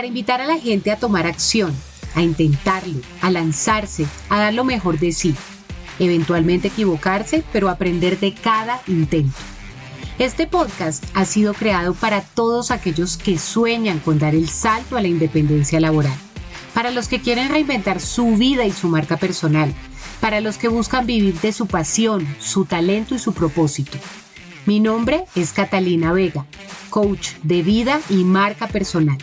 [0.00, 1.76] para invitar a la gente a tomar acción,
[2.14, 5.34] a intentarlo, a lanzarse, a dar lo mejor de sí.
[5.98, 9.36] Eventualmente equivocarse, pero aprender de cada intento.
[10.18, 15.02] Este podcast ha sido creado para todos aquellos que sueñan con dar el salto a
[15.02, 16.16] la independencia laboral,
[16.72, 19.70] para los que quieren reinventar su vida y su marca personal,
[20.18, 23.98] para los que buscan vivir de su pasión, su talento y su propósito.
[24.64, 26.46] Mi nombre es Catalina Vega,
[26.88, 29.18] coach de vida y marca personal,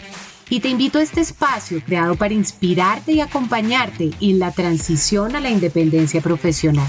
[0.49, 5.39] y te invito a este espacio creado para inspirarte y acompañarte en la transición a
[5.39, 6.87] la independencia profesional.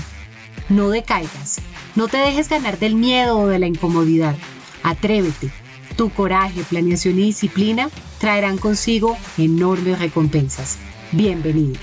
[0.69, 1.60] No decaigas,
[1.96, 4.36] no te dejes ganar del miedo o de la incomodidad.
[4.82, 5.50] Atrévete.
[5.96, 10.78] Tu coraje, planeación y disciplina traerán consigo enormes recompensas.
[11.10, 11.80] Bienvenido.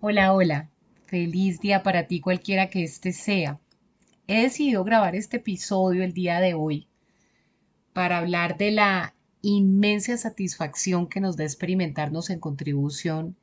[0.00, 0.68] Hola, hola.
[1.08, 3.58] Feliz día para ti cualquiera que este sea.
[4.26, 6.86] He decidido grabar este episodio el día de hoy
[7.94, 13.38] para hablar de la inmensa satisfacción que nos da experimentarnos en contribución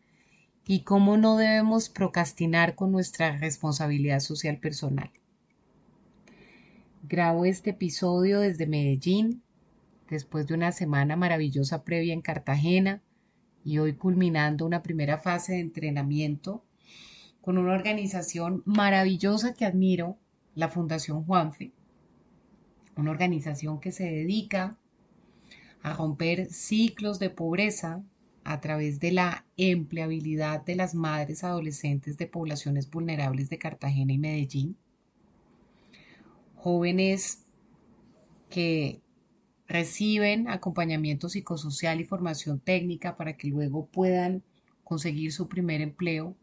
[0.67, 5.09] y cómo no debemos procrastinar con nuestra responsabilidad social personal.
[7.01, 9.41] Grabo este episodio desde Medellín,
[10.07, 13.01] después de una semana maravillosa previa en Cartagena
[13.63, 16.63] y hoy culminando una primera fase de entrenamiento
[17.45, 20.17] con una organización maravillosa que admiro,
[20.55, 21.73] la Fundación Juanfe,
[22.97, 24.79] una organización que se dedica
[25.83, 28.01] a romper ciclos de pobreza
[28.43, 34.17] a través de la empleabilidad de las madres adolescentes de poblaciones vulnerables de Cartagena y
[34.17, 34.75] Medellín.
[36.55, 37.45] Jóvenes
[38.49, 39.01] que
[39.67, 44.41] reciben acompañamiento psicosocial y formación técnica para que luego puedan
[44.83, 46.35] conseguir su primer empleo,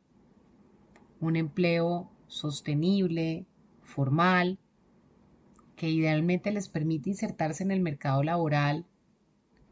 [1.22, 3.46] un empleo sostenible,
[3.82, 4.58] formal,
[5.76, 8.86] que idealmente les permite insertarse en el mercado laboral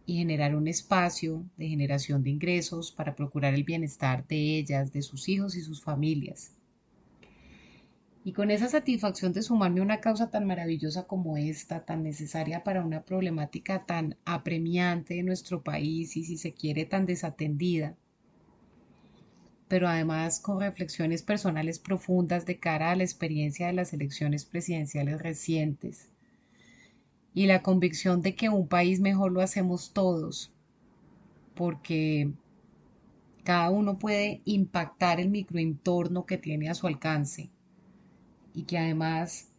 [0.06, 5.02] y generar un espacio de generación de ingresos para procurar el bienestar de ellas, de
[5.02, 6.56] sus hijos y sus familias.
[8.22, 12.62] Y con esa satisfacción de sumarme a una causa tan maravillosa como esta, tan necesaria
[12.64, 17.96] para una problemática tan apremiante de nuestro país y si se quiere tan desatendida,
[19.70, 25.22] pero además con reflexiones personales profundas de cara a la experiencia de las elecciones presidenciales
[25.22, 26.08] recientes.
[27.34, 30.52] Y la convicción de que un país mejor lo hacemos todos,
[31.54, 32.32] porque
[33.44, 37.48] cada uno puede impactar el microentorno que tiene a su alcance.
[38.52, 39.52] Y que además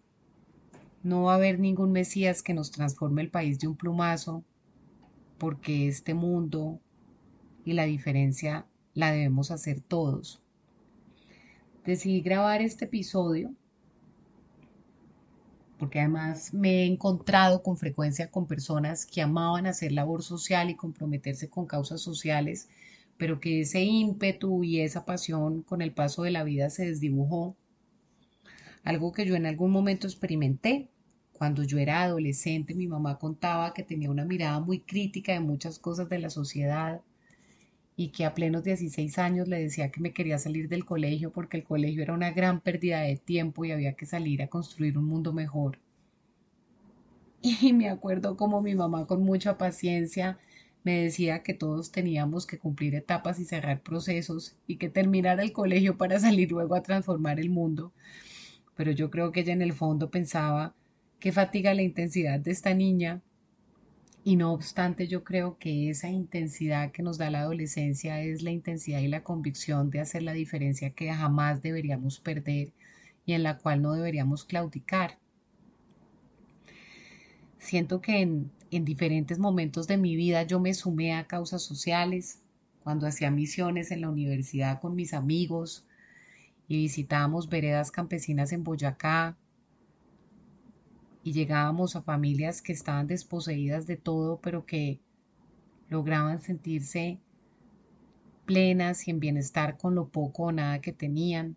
[1.03, 4.43] no va a haber ningún Mesías que nos transforme el país de un plumazo,
[5.37, 6.81] porque este mundo
[7.63, 10.41] y la diferencia la debemos hacer todos.
[11.85, 13.53] Decidí grabar este episodio
[15.81, 20.75] porque además me he encontrado con frecuencia con personas que amaban hacer labor social y
[20.75, 22.69] comprometerse con causas sociales,
[23.17, 27.55] pero que ese ímpetu y esa pasión con el paso de la vida se desdibujó
[28.83, 30.91] algo que yo en algún momento experimenté
[31.33, 35.79] cuando yo era adolescente, mi mamá contaba que tenía una mirada muy crítica de muchas
[35.79, 37.01] cosas de la sociedad
[37.95, 41.57] y que a plenos 16 años le decía que me quería salir del colegio porque
[41.57, 45.05] el colegio era una gran pérdida de tiempo y había que salir a construir un
[45.05, 45.79] mundo mejor.
[47.41, 50.39] Y me acuerdo como mi mamá con mucha paciencia
[50.83, 55.51] me decía que todos teníamos que cumplir etapas y cerrar procesos y que terminar el
[55.53, 57.93] colegio para salir luego a transformar el mundo.
[58.75, 60.73] Pero yo creo que ella en el fondo pensaba
[61.19, 63.21] qué fatiga la intensidad de esta niña.
[64.23, 68.51] Y no obstante, yo creo que esa intensidad que nos da la adolescencia es la
[68.51, 72.71] intensidad y la convicción de hacer la diferencia que jamás deberíamos perder
[73.25, 75.17] y en la cual no deberíamos claudicar.
[77.57, 82.41] Siento que en, en diferentes momentos de mi vida yo me sumé a causas sociales,
[82.83, 85.85] cuando hacía misiones en la universidad con mis amigos
[86.67, 89.37] y visitábamos veredas campesinas en Boyacá,
[91.23, 94.99] y llegábamos a familias que estaban desposeídas de todo, pero que
[95.89, 97.19] lograban sentirse
[98.45, 101.55] plenas y en bienestar con lo poco o nada que tenían.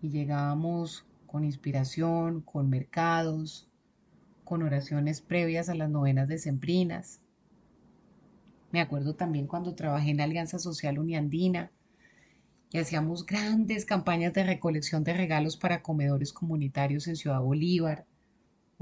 [0.00, 3.68] Y llegábamos con inspiración, con mercados,
[4.44, 7.20] con oraciones previas a las novenas decembrinas.
[8.72, 11.72] Me acuerdo también cuando trabajé en la Alianza Social Uniandina
[12.70, 18.06] y hacíamos grandes campañas de recolección de regalos para comedores comunitarios en Ciudad Bolívar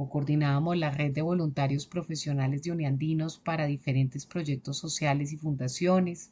[0.00, 6.30] o coordinábamos la red de voluntarios profesionales de uniandinos para diferentes proyectos sociales y fundaciones.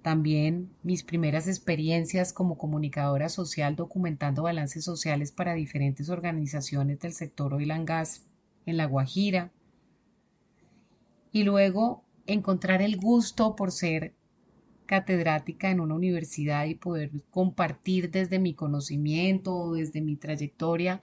[0.00, 7.52] También mis primeras experiencias como comunicadora social documentando balances sociales para diferentes organizaciones del sector
[7.52, 9.50] oil en La Guajira.
[11.32, 14.14] Y luego encontrar el gusto por ser
[14.86, 21.02] catedrática en una universidad y poder compartir desde mi conocimiento o desde mi trayectoria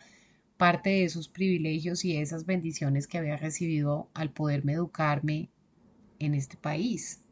[0.62, 5.50] parte de esos privilegios y esas bendiciones que había recibido al poderme educarme
[6.19, 7.24] en este país.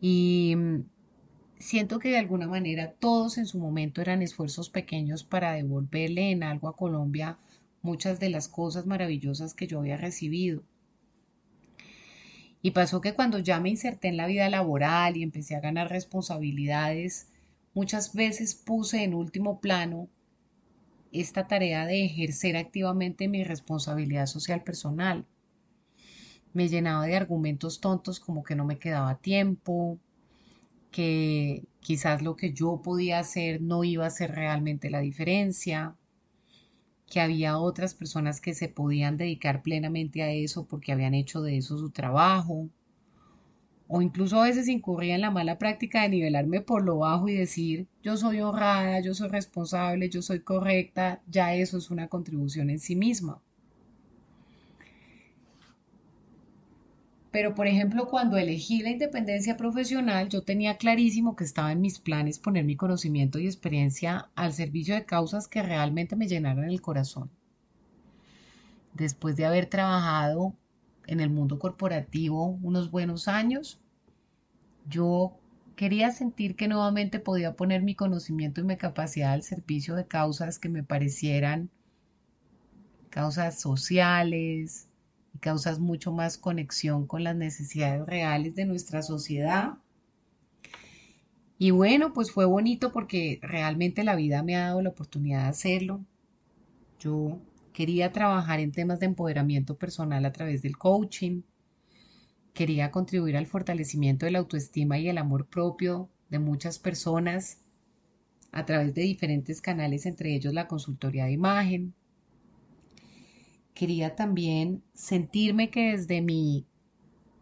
[0.00, 0.84] Y mm,
[1.58, 6.44] siento que de alguna manera todos en su momento eran esfuerzos pequeños para devolverle en
[6.44, 7.36] algo a Colombia
[7.82, 10.62] muchas de las cosas maravillosas que yo había recibido.
[12.62, 15.90] Y pasó que cuando ya me inserté en la vida laboral y empecé a ganar
[15.90, 17.26] responsabilidades,
[17.74, 20.08] muchas veces puse en último plano
[21.12, 25.26] esta tarea de ejercer activamente mi responsabilidad social personal.
[26.52, 29.98] Me llenaba de argumentos tontos como que no me quedaba tiempo,
[30.90, 35.96] que quizás lo que yo podía hacer no iba a hacer realmente la diferencia,
[37.06, 41.56] que había otras personas que se podían dedicar plenamente a eso porque habían hecho de
[41.56, 42.68] eso su trabajo,
[43.92, 47.34] o incluso a veces incurría en la mala práctica de nivelarme por lo bajo y
[47.34, 52.70] decir yo soy honrada, yo soy responsable, yo soy correcta, ya eso es una contribución
[52.70, 53.42] en sí misma.
[57.32, 61.98] Pero, por ejemplo, cuando elegí la independencia profesional, yo tenía clarísimo que estaba en mis
[61.98, 66.80] planes poner mi conocimiento y experiencia al servicio de causas que realmente me llenaran el
[66.80, 67.28] corazón.
[68.94, 70.54] Después de haber trabajado
[71.06, 73.80] en el mundo corporativo unos buenos años,
[74.88, 75.32] yo
[75.76, 80.58] quería sentir que nuevamente podía poner mi conocimiento y mi capacidad al servicio de causas
[80.58, 81.70] que me parecieran
[83.10, 84.88] causas sociales
[85.34, 89.74] y causas mucho más conexión con las necesidades reales de nuestra sociedad.
[91.58, 95.48] Y bueno, pues fue bonito porque realmente la vida me ha dado la oportunidad de
[95.48, 96.00] hacerlo.
[96.98, 97.38] Yo
[97.72, 101.42] Quería trabajar en temas de empoderamiento personal a través del coaching.
[102.52, 107.58] Quería contribuir al fortalecimiento de la autoestima y el amor propio de muchas personas
[108.52, 111.94] a través de diferentes canales, entre ellos la consultoría de imagen.
[113.72, 116.66] Quería también sentirme que desde mi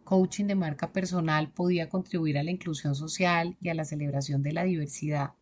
[0.03, 4.53] coaching de marca personal podía contribuir a la inclusión social y a la celebración de
[4.53, 5.33] la diversidad,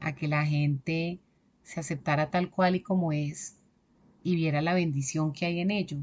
[0.00, 1.20] a que la gente
[1.62, 3.59] se aceptara tal cual y como es
[4.22, 5.98] y viera la bendición que hay en ello.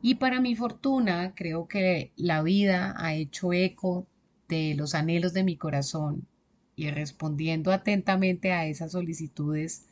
[0.00, 4.06] Y para mi fortuna, creo que la vida ha hecho eco
[4.48, 6.26] de los anhelos de mi corazón
[6.74, 9.86] y respondiendo atentamente a esas solicitudes,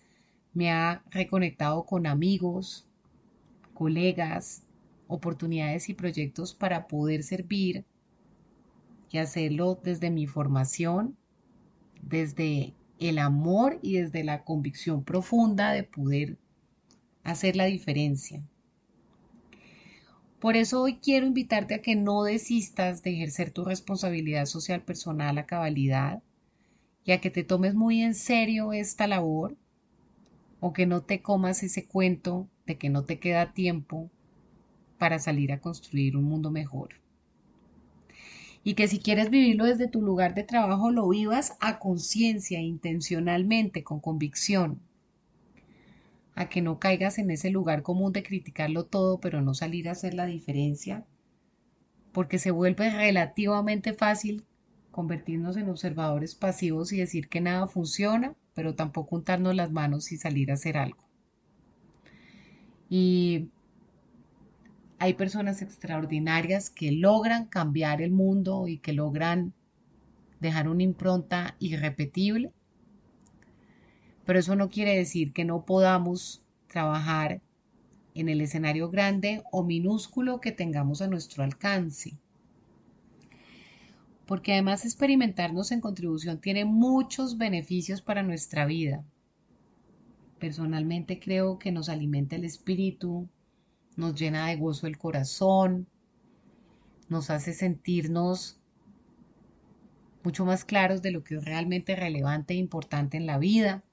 [0.52, 2.87] me ha reconectado con amigos,
[3.73, 4.64] colegas,
[5.07, 7.85] oportunidades y proyectos para poder servir
[9.11, 11.16] y hacerlo desde mi formación,
[12.02, 16.38] desde el amor y desde la convicción profunda de poder
[17.25, 18.42] hacer la diferencia.
[20.38, 25.37] Por eso hoy quiero invitarte a que no desistas de ejercer tu responsabilidad social personal
[25.38, 26.23] a cabalidad
[27.04, 29.57] y a que te tomes muy en serio esta labor
[30.61, 34.11] o que no te comas ese cuento de que no te queda tiempo
[34.99, 37.00] para salir a construir un mundo mejor.
[38.62, 43.83] Y que si quieres vivirlo desde tu lugar de trabajo, lo vivas a conciencia, intencionalmente,
[43.83, 44.81] con convicción.
[46.35, 49.93] A que no caigas en ese lugar común de criticarlo todo, pero no salir a
[49.93, 51.05] hacer la diferencia.
[52.12, 54.45] Porque se vuelve relativamente fácil
[54.90, 60.19] convertirnos en observadores pasivos y decir que nada funciona, pero tampoco untarnos las manos y
[60.19, 61.02] salir a hacer algo.
[62.88, 63.49] Y
[65.00, 69.52] hay personas extraordinarias que logran cambiar el mundo y que logran
[70.38, 72.52] dejar una impronta irrepetible,
[74.25, 77.40] pero eso no quiere decir que no podamos trabajar
[78.14, 82.16] en el escenario grande o minúsculo que tengamos a nuestro alcance
[84.30, 89.04] porque además experimentarnos en contribución tiene muchos beneficios para nuestra vida.
[90.38, 93.28] Personalmente creo que nos alimenta el espíritu,
[94.00, 95.87] nos llena de gozo el corazón,
[97.09, 98.59] nos hace sentirnos
[100.25, 103.85] mucho más claros de lo que es realmente relevante e importante en la vida.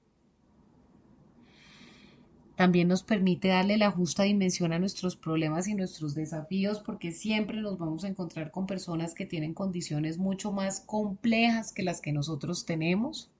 [2.56, 7.60] También nos permite darle la justa dimensión a nuestros problemas y nuestros desafíos porque siempre
[7.60, 12.12] nos vamos a encontrar con personas que tienen condiciones mucho más complejas que las que
[12.12, 13.30] nosotros tenemos.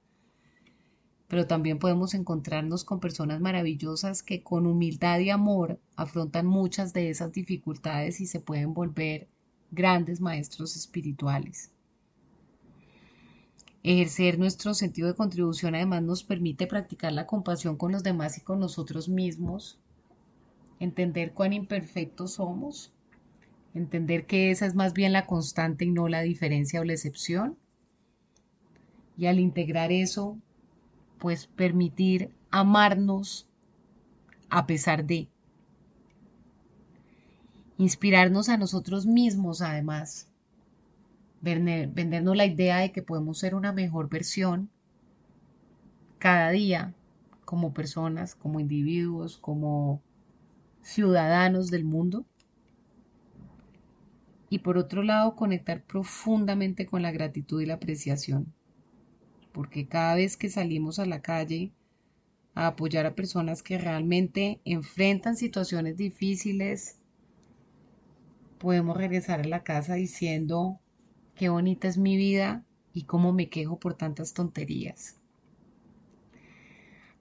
[1.28, 7.10] Pero también podemos encontrarnos con personas maravillosas que con humildad y amor afrontan muchas de
[7.10, 9.28] esas dificultades y se pueden volver
[9.70, 11.70] grandes maestros espirituales.
[13.82, 18.40] Ejercer nuestro sentido de contribución además nos permite practicar la compasión con los demás y
[18.40, 19.78] con nosotros mismos,
[20.80, 22.92] entender cuán imperfectos somos,
[23.74, 27.56] entender que esa es más bien la constante y no la diferencia o la excepción.
[29.16, 30.38] Y al integrar eso,
[31.18, 33.48] pues permitir amarnos
[34.48, 35.28] a pesar de.
[37.76, 40.28] Inspirarnos a nosotros mismos además
[41.40, 44.70] vendernos la idea de que podemos ser una mejor versión
[46.18, 46.94] cada día
[47.44, 50.02] como personas, como individuos, como
[50.82, 52.26] ciudadanos del mundo.
[54.50, 58.52] Y por otro lado, conectar profundamente con la gratitud y la apreciación.
[59.52, 61.72] Porque cada vez que salimos a la calle
[62.54, 66.98] a apoyar a personas que realmente enfrentan situaciones difíciles,
[68.58, 70.80] podemos regresar a la casa diciendo,
[71.34, 75.16] qué bonita es mi vida y cómo me quejo por tantas tonterías.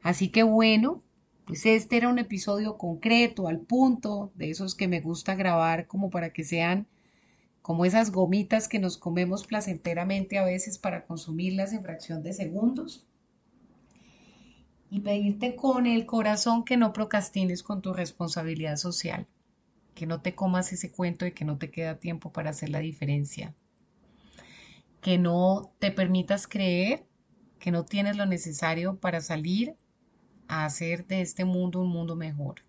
[0.02, 1.04] Así que bueno,
[1.46, 6.10] pues este era un episodio concreto, al punto, de esos que me gusta grabar como
[6.10, 6.88] para que sean
[7.68, 13.06] como esas gomitas que nos comemos placenteramente a veces para consumirlas en fracción de segundos.
[14.90, 19.28] Y pedirte con el corazón que no procrastines con tu responsabilidad social,
[19.96, 22.80] que no te comas ese cuento de que no te queda tiempo para hacer la
[22.80, 23.54] diferencia
[25.02, 27.06] que no te permitas creer
[27.60, 29.76] que no tienes lo necesario para salir
[30.48, 32.64] a hacer de este mundo un mundo mejor.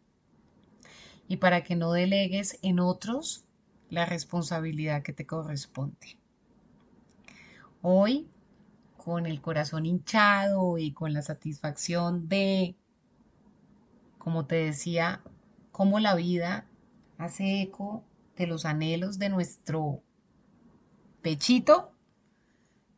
[1.28, 3.47] Y para que no delegues en otros
[3.90, 6.18] la responsabilidad que te corresponde.
[7.83, 8.28] Hoy,
[8.97, 12.76] con el corazón hinchado y con la satisfacción de,
[14.18, 15.23] como te decía,
[15.73, 16.66] cómo la vida
[17.18, 18.04] hace eco
[18.37, 20.02] de los anhelos de nuestro
[21.23, 21.92] pechito,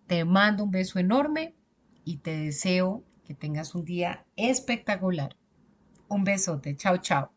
[0.07, 1.55] te mando un beso enorme
[2.05, 5.37] y te deseo que tengas un día espectacular.
[6.09, 7.31] Un besote, chao, chao.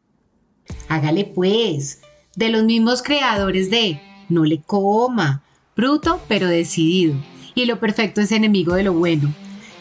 [0.90, 2.02] Hágale pues,
[2.36, 5.44] de los mismos creadores de No le coma,
[5.75, 7.16] bruto pero decidido.
[7.56, 9.32] Y lo perfecto es enemigo de lo bueno.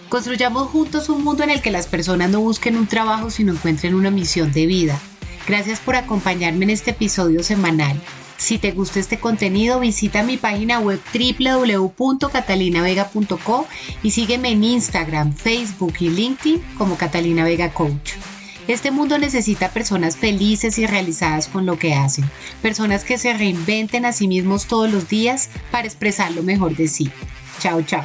[0.09, 3.95] Construyamos juntos un mundo en el que las personas no busquen un trabajo sino encuentren
[3.95, 5.01] una misión de vida.
[5.47, 7.99] Gracias por acompañarme en este episodio semanal.
[8.37, 13.67] Si te gusta este contenido, visita mi página web www.catalinavega.co
[14.03, 18.15] y sígueme en Instagram, Facebook y LinkedIn como Catalina Vega Coach.
[18.69, 22.25] Este mundo necesita personas felices y realizadas con lo que hacen,
[22.61, 26.87] personas que se reinventen a sí mismos todos los días para expresar lo mejor de
[26.87, 27.11] sí.
[27.59, 28.05] Chao, chao.